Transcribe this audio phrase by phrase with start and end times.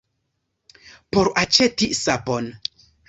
[1.17, 2.53] Por aĉeti sapon.